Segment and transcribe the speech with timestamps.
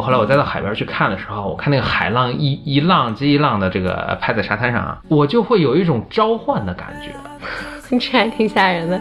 [0.00, 7.10] 我后来我再到海边去看的时候，我看那个海浪一一浪接一浪的这个拍在沙滩上啊，我就会有一种召唤的感觉。
[7.98, 8.98] 这还挺吓人的。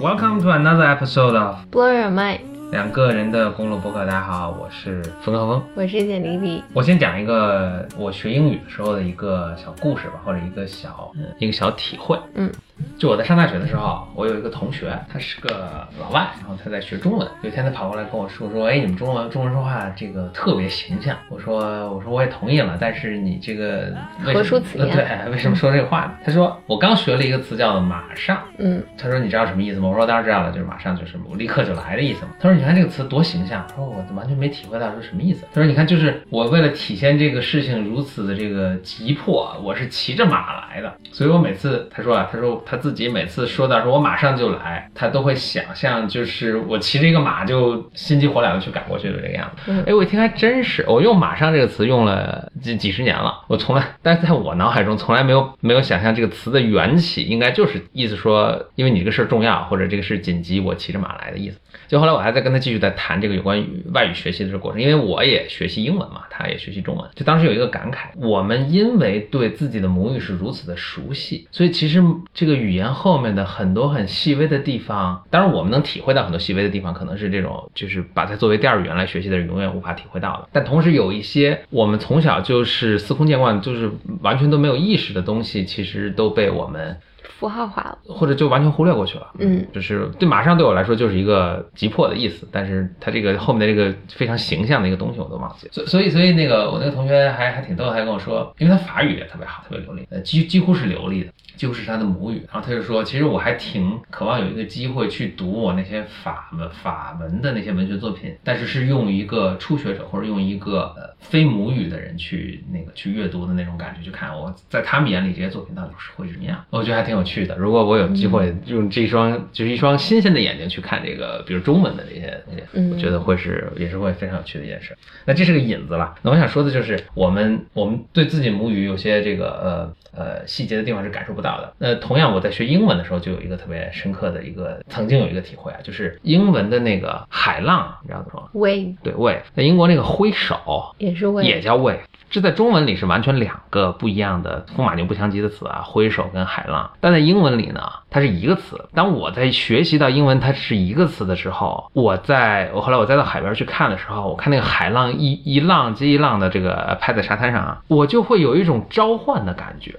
[0.00, 2.40] Welcome to another episode of Blow your mind，
[2.70, 4.04] 两个人的公路博客。
[4.04, 5.62] 大家好，我是冯绍峰。
[5.74, 6.62] 我是简丽丽。
[6.74, 12.18] 我先讲一个我学英语的时候的一个小故事吧，或者一个小一个小体会。
[12.34, 12.52] 嗯，
[12.98, 17.28] 就我在上大学的时候，我有一个同学，他是个老外，然后他在学中文。
[17.42, 21.16] 有一天他跑过来跟我说说，哎，你们中文中文说话这个特别形象。
[21.28, 26.12] 我说我说我也同意了，但是你这个为什么何出此言呃对，为什么说这个话呢？
[26.24, 28.42] 他说我刚学了一个词叫马上。
[28.58, 29.88] 嗯，他说你知道什么意思吗？
[29.88, 32.32] 我说当然知道了，就是马上就是我立刻就来的意思嘛。
[32.40, 33.64] 他说你看这个词多形象。
[33.68, 35.46] 他说我完全没体会到是什么意思。
[35.52, 49.62] 他说你看就是我为了体现这个事情如此的这个急迫，我是骑着马来的，所以我每次他说啊，他说他自己每次说到说我马上就来，他都会想象就是我骑着一个马就心急火燎的去赶过去的这个样子。
[49.68, 61.58] 嗯哎，我一听还真是，我用“马上”这个词用了几几十年了，我从来，但是在我脑海中从来没有没有想象这个词的缘起，应该就是意思说，因为你这个事儿重要，或者这个事紧急，我骑着马来的意思。
[61.86, 72.02] 就后来我还在跟他继续在谈这个有关于外语学习的这个过程，因为我也学习英文嘛，他也学习中文，就当时有一个感慨，我们因为对自己的母语是如此的熟悉，所以其实
[72.34, 80.48] 这个语言后面的很多很细微的地方，当然我们能体会到很多细微的地方，可能是这种就是把它作为第二语言来学习的人永远无法体会到的。
[80.52, 83.90] 但同时有一些我们从小就是司空见惯，就是
[84.22, 86.96] 完全都没有意识的东西，其实都被我们
[87.38, 87.98] 符号化了。
[88.08, 89.28] 或者就完全忽略过去了。
[89.38, 95.72] 嗯，就是对马上对我来说就是一个急迫的意思，但是它这个后面的这个非常形象的一个东西我都忘记了。
[95.72, 101.32] 所所以所以那个我那个同学还还挺逗，还跟我说，因为他法语也特别好，特别流利，呃几几乎是流利的。
[101.58, 116.64] 几乎是他的母语，然后他就说，其实我还挺渴望有一个机会去读我那些法文法文的那些文学作品，但是是用一个初学者或者用一个呃非母语的人去那个去阅读的那种感觉，去看我在他们眼里这些作品到底是会是什么样。
[116.70, 117.56] 我觉得还挺有趣的。
[117.56, 124.96] 如果我有机会用这双就是一双新鲜的眼睛去看这个，比如中文的这些东西，嗯我觉得会是也是会非常有趣的一件事。
[125.24, 126.14] 那这是个引子了。
[126.22, 131.72] 那我想说的就是，我们我们对自己母语有些这个呃呃细节的地方是感受不到的。
[131.78, 142.00] 那同样，我在学英文的时候就有一个特别深刻的一个，曾经有一个体会啊，就是英文的那个海浪，你知道怎么说？wave 对，wave，在英国那个挥手也是 wave，也叫 wave。
[142.30, 146.90] 这在中文里是完全两个不一样的风马牛不相及的词啊，挥手跟海浪。
[147.00, 147.80] 但在英文里呢，
[148.10, 148.88] 它是一个词。
[148.94, 159.94] 当我在学习到英文它是一个词的时候，我在我后来我再到海边去看的时候，我看那个海浪一一浪接一浪的这个拍在沙滩上啊，我就会有一种召唤的感觉。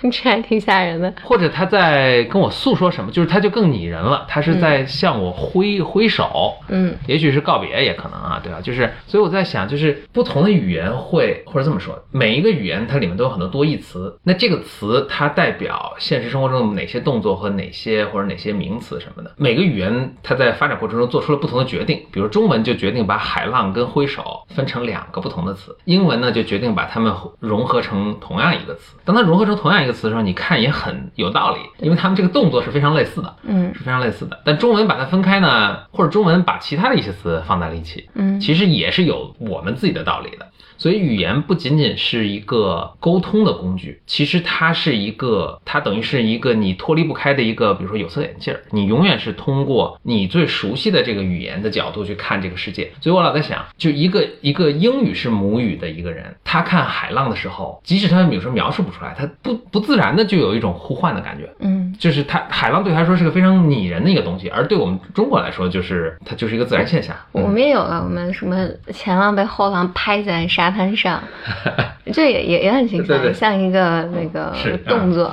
[0.02, 1.12] 这还挺吓人的。
[1.22, 8.58] 或者他在跟我诉说什么，就是他就更拟人了，他是在向我挥挥手，嗯也许是告别，也可能啊，对吧？
[8.62, 19.32] 就是，所以我在想，就是不同的语言会，或者这么说，每一个语言它里面都有很多多义词，那这个词它代表现实生活中的哪些动作和哪些或者哪些名词什么的。
[19.36, 28.96] 每个语言它在发展过程中做出了不同的决定，比如中文就决定把海浪跟挥手分成两个不同的词，英文呢就决定把它们融合成同样一个词。
[29.04, 33.36] 当它融合成同样一个词的时候，你看也很有道理，因为它们这个动作是非常类似的。
[33.42, 34.38] 嗯是非常类似的。
[34.44, 40.46] 但中文把它分开呢，或者中文把其他的一些词放在了一起，嗯其实也是有我们自己的道理的。
[40.76, 52.90] 所以语言不仅仅是一个沟通的工具，其实它是一个，它等于是一个你脱离不开的一个，比如说有色眼镜儿，你永远是通过你最熟悉的这个语言的角度去看这个世界。
[53.00, 61.48] 所以我老在想，就一个一个英语是母语的一个人，他看海浪的时候，即使他有时候描述不出来，他不不自然的就有一种呼唤的感觉。
[61.60, 67.14] 嗯就是他海浪对他来说是个非常拟人的一个东西，而对我们中国来说，就是它就是一个自然现象。
[67.32, 71.22] 我们也有了，我们什么前浪被后浪拍在沙滩上，
[72.12, 74.52] 这也也也很形象，像一个那个
[74.86, 75.32] 动作。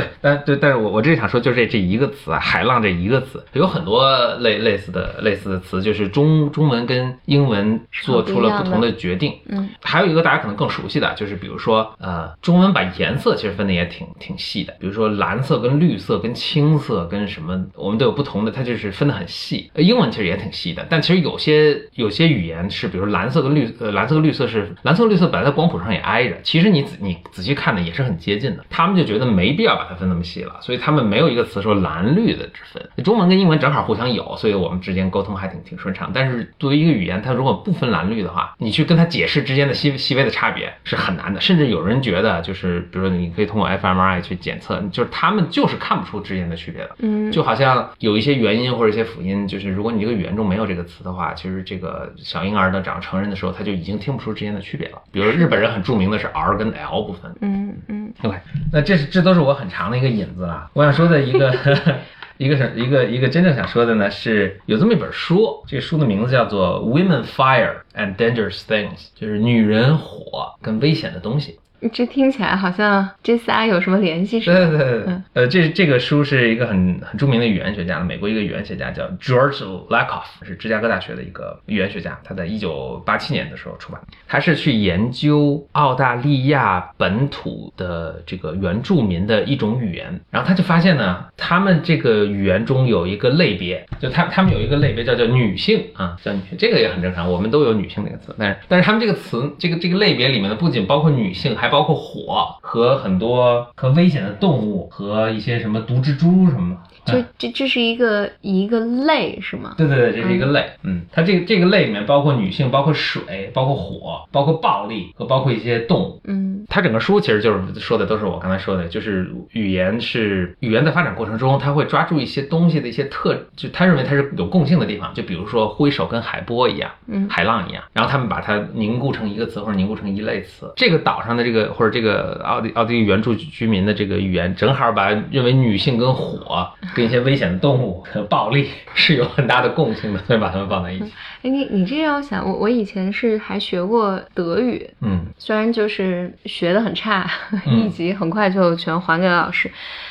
[0.00, 9.34] 对，但对，但是我我这里想说，就是这这一个词啊，海浪这一个词，有很多类类似的类似的词，就是中中文跟英文做出了不同的决定。
[9.48, 19.70] 嗯还有一个大家可能更熟悉的，就是比如说，呃，中文把颜色其实分的也挺挺细的，比如说蓝色跟绿色跟青色跟什么，我们都有不同的，它就是分的很细。
[19.74, 33.04] 呃英文其实也挺细的，但其实有些有些语言是，比如说蓝色跟绿，呃，蓝色跟绿色是蓝色跟绿色本来在光谱上也挨着，其实你仔你仔细看呢也是很接近的，他们就觉得没必要把它分那么细了，所以他们没有一个词说蓝绿的之分。
[33.04, 36.10] 中文跟英文正好互相有，所以我们之间沟通还挺挺顺畅。
[36.14, 41.40] 但是作为一个语言，它如果不分蓝绿的话，你去跟它解释之间的细细微的差别是很难的。
[41.40, 46.90] 甚至有人觉得，就是比如说你可以通过 fMRI 去检测，就是他们就是看不出之间的区别的。
[46.98, 55.02] 嗯，就好像有一些元音或者一些辅音，就是如果你这个语言中没有这个词的话，其实这个小婴儿的长成人的时候，他就已经听不出之间的区别了。
[55.10, 57.34] 比如日本人很著名的是 R 跟 L 部分。
[57.40, 58.36] 嗯嗯 OK，
[58.72, 60.70] 那这是这都是我很长的一个引子了。
[60.74, 61.54] 我想说的一个
[62.36, 71.59] 一个是一个一个真正想说的呢，是有这么一本书，这个书的名字叫做《Women Fire and Dangerous Things》，就是女人火跟危险的东西。
[71.88, 74.68] 这听起来好像这仨有什么联系似对的？
[74.68, 84.00] 对对对嗯，呃，这这个书是一个很很著名的语言学家，美国一个语言学家叫 George Lakoff，是芝加哥大学的一个语言学家，他在一九八七年的时候出版。
[84.28, 106.89] 他是去研究澳大利亚本土的这个原住民的一种语言，然后他就发现呢，他们这个语言中有一个类别，就他他们有一个类别叫叫女性啊，叫女性，这个也很正常，我们都有女性这个词，但是但是他们这个词这个这个类别里面呢，不仅包括女性，还包括火和很多和危险的动物和一些什么毒蜘蛛什么的。
[107.04, 109.74] 就啊这这是一个一个类是吗？
[109.76, 116.20] 对对对，这是一个类，嗯，它这个这个类里面包括女性，包括水，包括火，包括暴力和包括一些动物。
[116.24, 130.72] 嗯它整个书其实就是说的都是我刚才说的，就是语言是语言在发展过程中，它会抓住一些东西的一些特，就他认为它是有共性的地方，就比如说挥手跟海波一样，嗯海浪一样，然后他们把它凝固成一个词或者凝固成一类词。
[130.76, 141.04] 这个岛上的这个或者这个奥地奥地利原住居民的这个语言，正好把认为女性跟火跟一些危险的动物和暴力 是有很大的共性的，所以把它们放在一起。
[141.42, 145.26] 哎，你你这让我想，我我以前是还学过德语，嗯。
[145.38, 147.30] 虽然就是学的很差，
[147.66, 147.80] 嗯。
[147.86, 149.70] 一级很快就全还给了老师，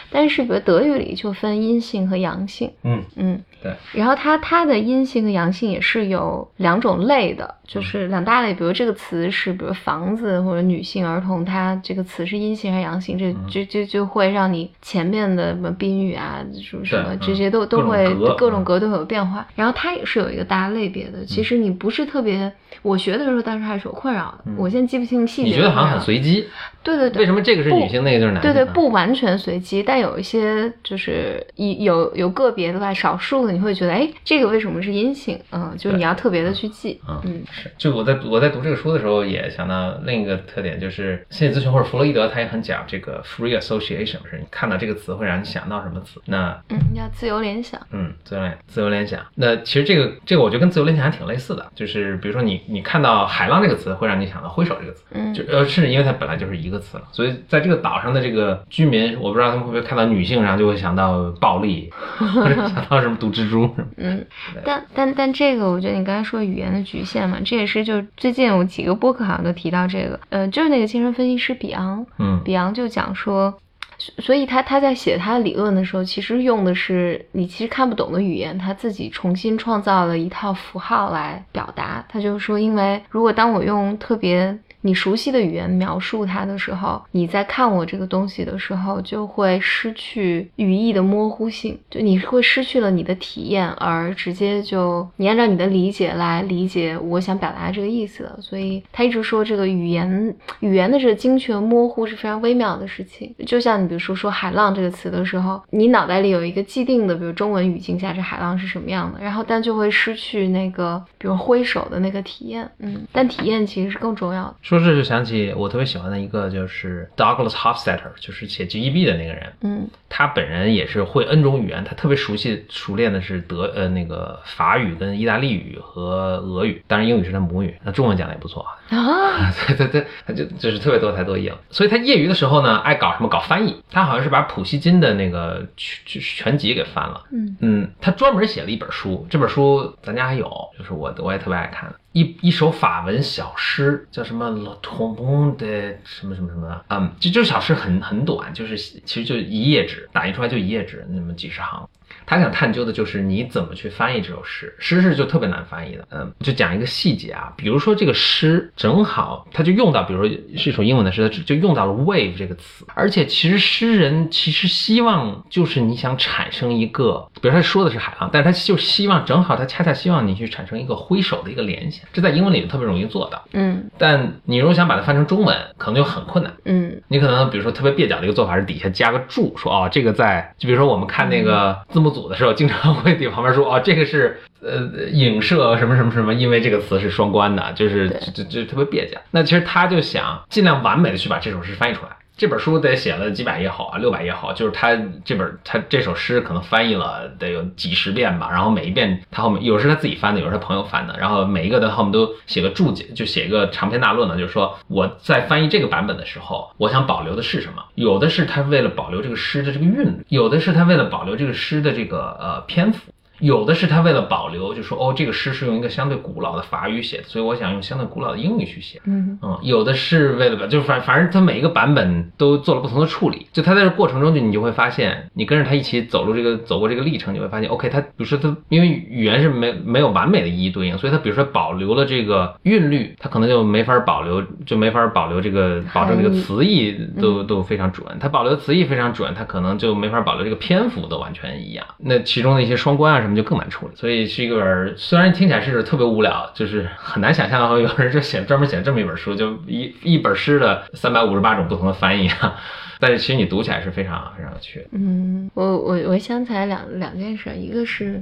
[0.09, 18.63] 但是比如德语里就分阴性和阳性，嗯，嗯，对，然后它它的阴性和阳性也是有两种类的，就是两大类，比如这个词是比如房子或者女性儿童，它这个词是阴性还是阳性，这就就就会让你前面的什么宾语啊，什么什么这些都都会各种嗯。
[18.63, 22.51] 格都会有变化，然后它也是有一个大类别的，其实你不是特别，
[22.81, 26.47] 我学的时候当时还是有困扰的，我现在记不清细节，嗯你觉得好像很，随机？
[26.81, 28.53] 对对对，为什么这个是女性，那个就是男性？
[28.53, 35.39] 对对，不完全随机，但有一些就是一有有个别的吧，少数的你会觉得，哎，这个为什么是阴性？
[35.51, 37.43] 嗯，就是你要特别的去记，嗯
[37.77, 46.21] 就我在我在读这个书的时候，也想到另一个特点，就是心理咨询或者弗洛伊德，他也很讲这个 free association，是你看到这个词会让你想到什么词。
[46.25, 49.19] 那嗯，要自由联想，嗯，自由联自由联想。
[49.35, 63.73] 那其实这个这个我觉得跟自由联想还挺类似的，就是比如说你你看到海浪这个词，会让你想到挥手这个词，嗯就呃甚至因为它本来就是一个词了，所以在这个岛上的这个居民，我不知道他们会不会看到女性，然后就会想到暴力，或者想到什么毒蜘蛛。
[63.97, 64.25] 嗯，
[64.63, 73.51] 但但但这个，我觉得你刚才说语言的局限嘛，这也是就最近有几个播客好像都提到这个，呃，就是那个精神分析师比昂，嗯比昂就讲说，
[73.97, 82.05] 所所以他他在写他的理论的时候，其实用的是你其实看不懂的语言，他自己重新创造了一套符号来表达。
[82.07, 98.39] 他就说，因为如果当我用特别你熟悉的语言描述它的时候，你在看我这个东西的时候，就会失去语义的模糊性，就你会失去了你的体验，而直接就你按照你的理解来理解我想表达这个意思的。
[98.41, 103.33] 所以他一直说这个语言语言的这个精确模糊是非常微妙的事情。
[103.45, 112.69] 就像你比如说说海浪这个词的时候，你脑袋里有一个既定的，比如中文语境下这海浪是什么样的，然后但就会失去那个比如挥手的那个体验。
[112.79, 114.55] 嗯，但体验其实是更重要的。
[114.69, 119.53] 说这就想起我特别喜欢的一个，就是 Douglas Hofstadter，就是写 GEB 的那个人。
[119.61, 128.97] 嗯他本人也是会 N 种语言，他特别熟悉熟练的是德呃那个法语跟意大利语和俄语，当然英语是他母语，那中文讲的也不错啊。
[128.97, 131.57] 啊， 对对对，他就就是特别多才多艺了。
[131.69, 137.23] 所以他业余的时候呢，爱搞什么搞翻译，他好像是把普希金的那个全全集给翻了。
[137.31, 141.95] 嗯嗯，他专门写了一本书，这本书咱家还有，就是我我也特别爱看的。
[142.11, 151.87] 一一首法文小诗，叫什么《Le Tombon 的什么什么什么》，嗯，这这首小诗很很短，就是其实就一页纸，打印出来就一页纸，那么几十行。
[152.25, 156.07] 他想探究的就是你怎么去翻译这首诗，诗是就特别难翻译的。
[156.11, 173.43] 嗯，就讲一个细节啊，比如说这个诗正好他就用到，比如说是一首英文的诗，他就用到了 wave 这个词，而且其实诗人其实希望就是你想产生一个，比如他说的是海浪，但是他就希望正好他恰恰希望你去产生一个挥手的一个联系想，这在英文里特别容易做到。
[173.53, 176.53] 嗯但你如果想把它翻成中文，可能就很困难。
[176.65, 189.19] 嗯你可能比如说特别蹩脚的一个做法是底下加个注，说哦这个在，就比如说我们看那个字幕组的时候，经常会底旁边说哦这个是呃影射什么什么什么，因为这个词是双关的，就是就就特别蹩脚。
[189.31, 192.11] 那其实他就想尽量完美的去把这首诗翻译出来。
[192.39, 207.83] 这本书得写了几百页好啊，六百页好，就是他这本他这首诗可能翻译了得有几十遍吧，然后每一遍他后面有时他自己翻的，有时他朋友翻的，然后每一个的后面都写个注解，就写一个长篇大论呢，就是说我在翻译这个版本的时候，我想保留的是什么？
[207.95, 213.11] 有的是他为了保留这个诗的这个韵律，有的是他为了保留这个诗的这个呃篇幅。
[213.39, 219.01] 有的是他为了保留，就说哦，这个诗是用一个相对古老的法语写的，所以我想用相对古老的英语去写。
[219.05, 223.47] 嗯嗯，有的是为了把，就是反反正他每一个版本都做了不同的处理。
[223.51, 238.05] 就他在这过程中，就你就会发现，你跟着他一起走路这个走过这个历程，你会发现，OK，他比如说他因为语言是没没有完美的一一对应，所以他比如说保留了这个韵律，他可能就没法保留，就没法保留这个保证这个词义都都非常准。
[238.19, 241.85] 他保留词义非常准，他可能就没法保留这个篇幅都完全一样。
[241.97, 243.95] 那其中的一些双关啊什么就更难处理。
[243.95, 252.59] 所以是一个本虽然听起来是特别无聊，就是很难想象有人就写专门写这么一本书，就一一本诗的三百五十八种不同的翻译啊。
[253.01, 254.85] 但是其实你读起来是非常非常有趣的。
[254.91, 258.21] 嗯，我我我想起来两两件事，一个是。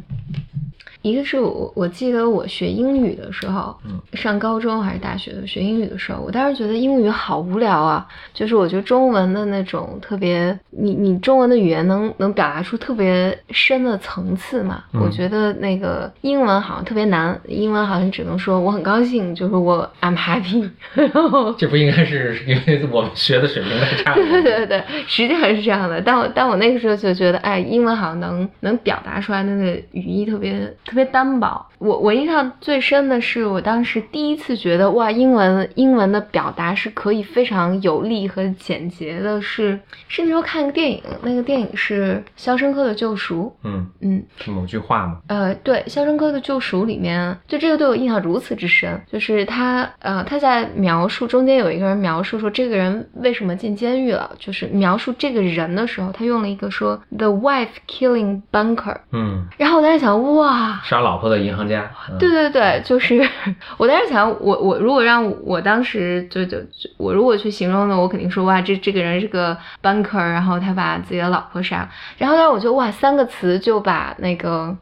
[1.01, 14.83] 一个是我我记得我学英语的时候，嗯上高中还是大学的学英语的时候，我当时觉得英语好无聊啊，就是我觉得中文的那种特别，你你中文的语言能能表达出特别深的层次嘛？
[14.93, 24.41] 嗯我觉得那个英文好像特别难，英文好像只能说我很高兴，就是我 I'm happy， 然后这不应该是因为我们学的水平太差对了？
[24.43, 26.01] 对对，实际上是这样的。
[26.01, 31.63] 但我但我那个时候就觉得，哎，英文好像能能表达出来那个语义特别特别单薄。
[31.77, 43.53] 我我印象最深的是，我当时第一次觉得，哇，英文英文的表达是可以非常有力和简洁的是，是那时候看个电影，那个电影是《肖申克的救赎》。
[43.67, 45.19] 嗯，嗯，是某句话吗？
[45.27, 61.89] 呃，对，《肖申克的救赎》里面，就这个对我印象如此之深，就是他，呃，他在描述中间有一个人描述说这个人为什么进监狱了，就是描述这个人的时候，他用了一个说 the wife killing bunker，嗯，然后我当时想，哇，杀老婆的银行家。
[62.19, 63.27] 对对对，就是
[63.77, 74.75] 我当时想，我我如果让我当时就就就我如果去形容呢，我肯定说哇，这这个人是个 banker，然后他把自己的老婆杀，然后但是我就哇，三个词就把那个。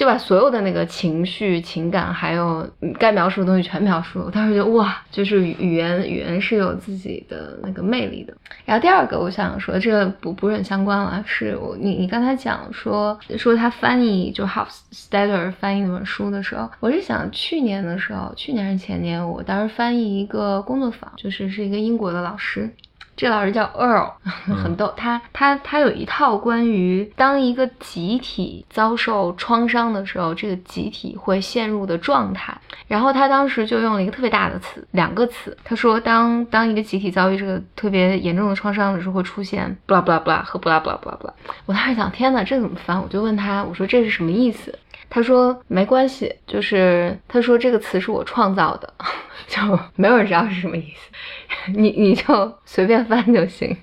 [0.00, 2.66] 就把所有的那个情绪、情感，还有
[2.98, 4.24] 该描述的东西全描述了。
[4.24, 8.34] 我当时就哇，就是语言语言是有自己的那个魅力的。
[8.64, 22.70] 然后第二个我想说，这个不不是很相关了，是我你你刚才讲说说他翻译就 Hofstadter 翻译那本书的时候，我是想去年的时候，去年还是前年，我当时翻译一个工作坊，就是是一个英国的老师。
[23.20, 24.12] 这老师叫 Earl，
[24.64, 24.90] 很逗。
[24.96, 32.56] 他他他有一套关于当一个集体遭受创伤的时候，这个集体会陷入的状态。
[32.88, 35.54] 然后他当时就用了一个特别大的词，两个词。
[35.62, 41.30] 他说当当一个集体遭遇这个特别严重的创伤的时候，会出现 blah blah blah 和 blah blah blah blah。
[41.66, 42.98] 我当时想，天哪，这怎么翻？
[42.98, 44.78] 我就问他，我说这是什么意思？
[45.10, 48.94] 他说没关系，就是他说这个词是我创造的，
[49.48, 49.60] 就
[49.96, 53.76] 没有人知道是什么意思， 你你就随便翻就行。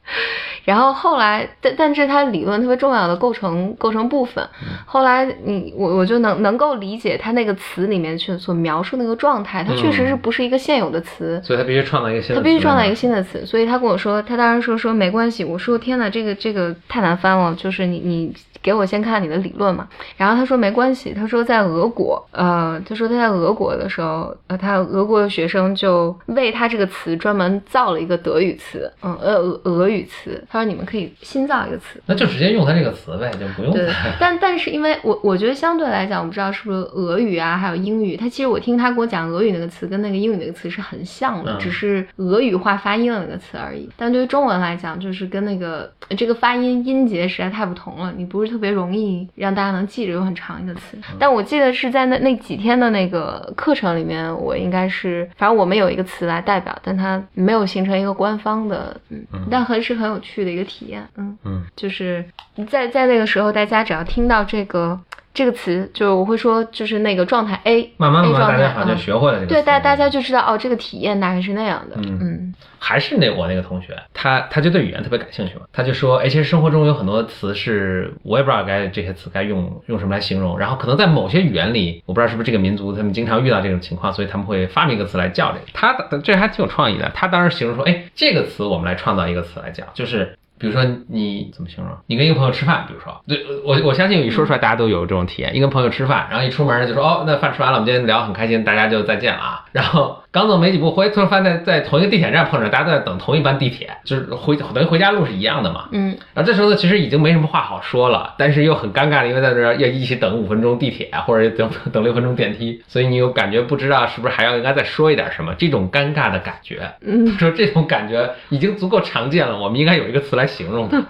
[0.64, 4.46] 然后后来，但但这是他理论特别重要的构成构成部分。
[4.86, 12.44] 后来你我我就能能够理解他那个词里面去所描述那个状态，它确实是不是一个现有的词，所以他必须创造一个新的他词。
[12.44, 19.88] 必须创造一个新的词，所以他跟我说，他当时说说没关系，我说天呐，这个这个太难翻了，就是你你给我先看你的理论嘛。
[20.16, 30.44] 然后他说没关系，他说在俄国，呃，他说他在俄国的时候，呃，他俄国的学生就为他这个词专门造了一个德语词，嗯，呃，俄俄语词。
[30.50, 43.90] 他说你们可以新造一个词，那就直接用他这个词呗，就不用对，但但是因为我我觉得相对来讲，我不知道是不是俄语啊，还有英语，他其实我听他给我讲俄语那个词跟那个英语那个词是很像的，嗯只是俄语化发音的那个词而已。
[43.98, 48.14] 但对于中文来讲，就是跟那个这个发音音节实在太不同了。
[48.16, 50.98] 你不是是特别容易让大家能记着，有很长一个词。
[51.20, 62.25] 但我记得是在那那几天的那个课程里面，我应该是，反正我们有一个词来代表，但它没有形成一个官方的，嗯，但很是很有趣的一个体验，嗯嗯，就是
[62.70, 65.00] 在在那个时候，大家只要听到这个。
[65.38, 69.53] 这个词就是我会说，就是那个状态 A，慢慢慢慢大家好像就嗯学会了这个词。
[69.53, 85.65] 对，大大家就知道哦，这个体验大概是那样的，嗯嗯还是那我那个同学，他他就对语言特别感兴趣嘛，他就说，哎，其实生活中有很多词是我也不知道该这些词该用用什么来形容，然后可能在某些语言里，我不知道是不是这个民族他们经常遇到这种情况，所以他们会发明一个词来叫这个。
[85.72, 90.36] 他的这还挺有创意的，他当时形容说，哎，这个词我们来创造一个词来叫，就是。
[90.60, 91.94] 比如说你怎么形容？
[92.08, 95.56] 你跟一个朋友吃饭，比如说，对我我相信一说出来大家都有这种体验。
[95.56, 99.66] 一跟朋友吃饭，然后一出门就说哦，那饭吃完了，我们今天聊得很开心，大家就再见了啊。
[99.72, 105.89] 然后刚走没几步，回突然发现在同一个地铁站碰着，大家都在等同一班地铁，就是回等于回家路是一样的嘛。
[105.91, 116.88] 嗯然后这时候呢，其实已经没什么话好说了，但是又很尴尬的，因为在这儿要一起等五分钟地铁，或者等 等六分钟电梯，所以你又感觉不知道是不是还要应该再说一点什么，这种尴尬的感觉。
[117.01, 121.03] 嗯 说这种感觉已经足够常见了，我们应该有一个词来形容它。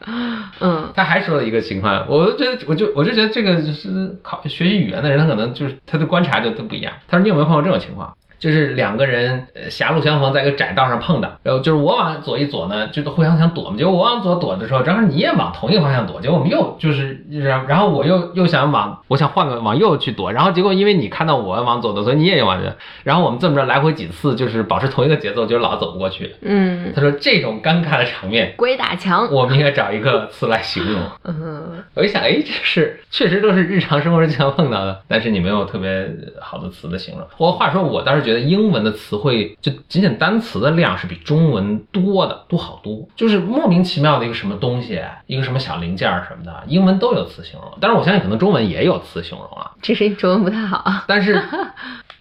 [0.60, 6.92] 嗯他还说了一个情况，我就觉得，我就我就觉得这个就是考学习语言的人，他可能就是他的观察就都不一样。
[7.08, 8.14] 他说你有没有碰到这种情况？
[8.40, 22.70] 就是两个人呃狭路相逢，在一个窄道上碰的，然后就是我往左一左呢，就是互相想躲嘛，结果我往左躲的时候，正好你也往同一个方向躲，结果我们又就是然然后我又又想往我想换个往右去躲，然后结果因为你看到我往左躲，所以你也往右，
[23.04, 26.34] 然后我们这么着来回几次，就是保持同一个节奏，就老走不过去。
[26.40, 31.00] 嗯，他说这种尴尬的场面，鬼打墙，我们应该找一个词来形容。
[31.24, 36.08] 嗯我一想，哎，这是确实都是日常生活中经常碰到的，但是你没有特别
[36.40, 37.26] 好的词的形容。
[37.36, 47.70] 我话说，我倒是觉得英文的词汇就仅仅单词的量是比中文多的多好多，就是莫名其妙的一个什么东西，一个什么小零件儿什么的，英文都有词形容。
[47.80, 51.42] 但是，我相信可能中文也有词形容啊，只是中文不太好，但是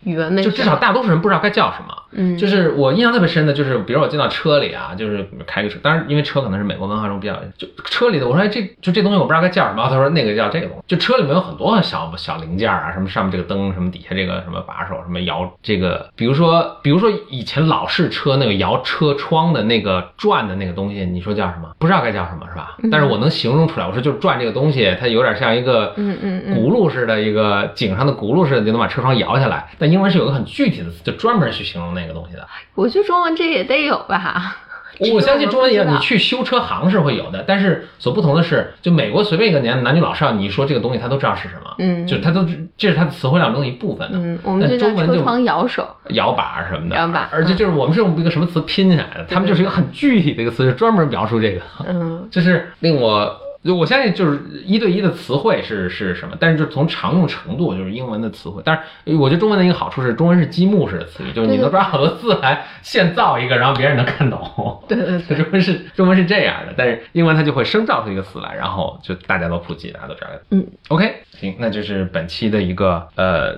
[0.04, 1.94] 语文没就至少大多数人不知道该叫什么。
[2.12, 21.70] 嗯就是我印象特别深的，就是比如我进到车里啊，就是开个车，当然因为车可能是美国文化中比较，就车里的我说哎这就这东西我不知道该叫什么，他说那个叫这个东西，就车里面有很多小小零件啊，什么上面这个灯，什么底下这个什么把手，什么摇这个，比如说比如说以前老式车那个摇车窗的那个转的那个东西，你说叫什么？
[21.78, 22.78] 不知道该叫什么是吧？
[22.92, 29.70] 但是我能形容出来，我说就是转这个东西，它有点像一个嗯嗯嗯轱辘似的一个井上的轱辘似的，就能把车窗摇下来。
[29.78, 32.48] 但英文是有个很具体的词，就专门去形容那个东西的。
[32.76, 34.58] 我觉得中文这也得有吧。
[35.14, 42.44] 我 相信中文也你去修车行是会有的，但是所不同的是，就美国随便一个年男女老少，你说这个东西，他都知道是什么，嗯就他都
[42.76, 44.18] 这是他的词汇量中的一部分的。
[44.18, 45.88] 嗯，我们中文就车窗摇手。
[46.10, 53.40] 摇把什么的，摇把而且就是我们是用一个什么词拼起来的，他们就是一个很具体的一个词，是专门描述这个，嗯就是令我。
[53.62, 58.62] 就我相信，就是一对一的词汇是是什么，但是就是从常用程度，就是英文的词汇。
[58.64, 64.40] 但是我觉得中文的一个好处是，中文是积木式的词语，就是你能抓好多字来现造一个，然后别人能看懂。
[64.88, 70.28] 对对对， 中文是中文是这样的，但是英文它就会生造出一个词来，然后就大家都普及，大家都知道。
[70.52, 73.54] 嗯，OK，行，那就是本期的一个呃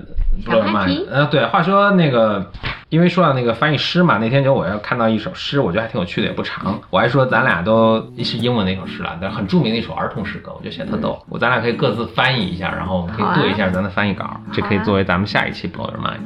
[0.46, 2.52] 小 blow 话题呃，对，话说那个，
[2.92, 6.78] 因为说到那个翻译诗嘛，那天就我要看到一首诗，我觉得还挺有趣的，也不长。
[6.90, 11.18] 我还说咱俩都是英文的一首诗了，但是很著名的一首儿童诗歌，我觉得写得特逗。
[11.30, 16.20] 我咱俩可以各自翻译一下，然后我们可以对一下咱的翻译稿，这可以作为咱们下一期 blow your mind。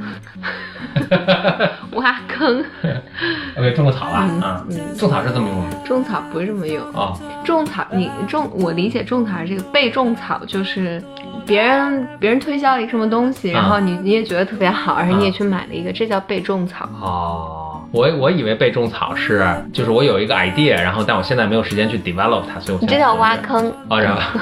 [1.92, 2.66] 挖坑，
[3.58, 6.84] OK，种个草吧，嗯啊嗯，种草是这么用的种草不是这么用。
[6.94, 11.00] 哦，种草，你种，我理解种草这个被种草就是
[11.46, 16.90] 别人别人推销了一个什么东西，然后你你也觉得特别好，而且你也去买了一个，这叫被种草。
[17.02, 23.38] 哦，我我以为被种草是就是我有一个 idea，然后但我现在没有时间去 develop 它，所以我你这叫挖。
[23.38, 24.34] 坑，哦，这样吧。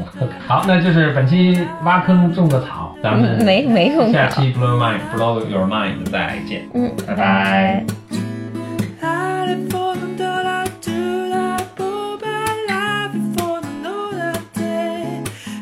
[0.46, 4.10] 好，那就是本期挖坑种个草，咱们嗯 没没种。
[4.12, 7.84] 下期 blow your mind blow your mind 再见，嗯，拜拜。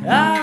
[0.06, 0.33] I